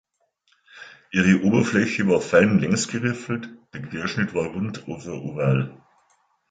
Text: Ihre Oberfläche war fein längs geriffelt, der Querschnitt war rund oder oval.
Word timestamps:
Ihre 1.11 1.43
Oberfläche 1.43 2.07
war 2.07 2.21
fein 2.21 2.57
längs 2.57 2.87
geriffelt, 2.87 3.49
der 3.75 3.83
Querschnitt 3.83 4.33
war 4.33 4.47
rund 4.47 4.87
oder 4.87 5.13
oval. 5.21 5.77